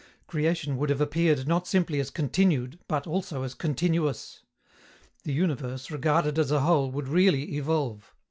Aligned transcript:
Creation 0.25 0.77
would 0.77 0.89
have 0.89 0.99
appeared 0.99 1.47
not 1.47 1.67
simply 1.67 1.99
as 1.99 2.09
continued, 2.09 2.79
but 2.87 3.05
also 3.05 3.43
as 3.43 3.53
continuous. 3.53 4.41
The 5.25 5.31
universe, 5.31 5.91
regarded 5.91 6.39
as 6.39 6.49
a 6.49 6.61
whole, 6.61 6.89
would 6.89 7.07
really 7.07 7.55
evolve. 7.55 8.11